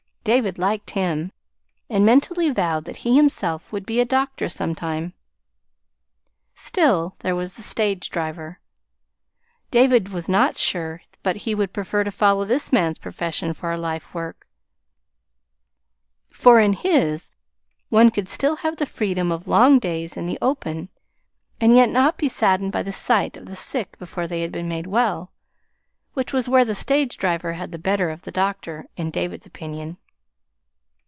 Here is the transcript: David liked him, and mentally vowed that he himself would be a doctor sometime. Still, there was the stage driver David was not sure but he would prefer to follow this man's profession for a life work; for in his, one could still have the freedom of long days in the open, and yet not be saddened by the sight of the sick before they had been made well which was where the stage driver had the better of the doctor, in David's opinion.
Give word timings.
David 0.23 0.59
liked 0.59 0.91
him, 0.91 1.31
and 1.89 2.05
mentally 2.05 2.51
vowed 2.51 2.85
that 2.85 2.97
he 2.97 3.15
himself 3.15 3.71
would 3.73 3.87
be 3.87 3.99
a 3.99 4.05
doctor 4.05 4.47
sometime. 4.49 5.13
Still, 6.53 7.15
there 7.21 7.35
was 7.35 7.53
the 7.53 7.63
stage 7.63 8.11
driver 8.11 8.59
David 9.71 10.09
was 10.09 10.29
not 10.29 10.59
sure 10.59 11.01
but 11.23 11.37
he 11.37 11.55
would 11.55 11.73
prefer 11.73 12.03
to 12.03 12.11
follow 12.11 12.45
this 12.45 12.71
man's 12.71 12.99
profession 12.99 13.51
for 13.51 13.71
a 13.71 13.77
life 13.79 14.13
work; 14.13 14.45
for 16.29 16.59
in 16.59 16.73
his, 16.73 17.31
one 17.89 18.11
could 18.11 18.29
still 18.29 18.57
have 18.57 18.77
the 18.77 18.85
freedom 18.85 19.31
of 19.31 19.47
long 19.47 19.79
days 19.79 20.15
in 20.15 20.27
the 20.27 20.37
open, 20.39 20.89
and 21.59 21.75
yet 21.75 21.89
not 21.89 22.19
be 22.19 22.29
saddened 22.29 22.71
by 22.71 22.83
the 22.83 22.93
sight 22.93 23.37
of 23.37 23.47
the 23.47 23.55
sick 23.55 23.97
before 23.97 24.27
they 24.27 24.43
had 24.43 24.51
been 24.51 24.67
made 24.67 24.85
well 24.85 25.31
which 26.13 26.31
was 26.31 26.47
where 26.47 26.63
the 26.63 26.75
stage 26.75 27.17
driver 27.17 27.53
had 27.53 27.71
the 27.71 27.79
better 27.79 28.11
of 28.11 28.21
the 28.21 28.31
doctor, 28.31 28.85
in 28.95 29.09
David's 29.09 29.47
opinion. 29.47 29.97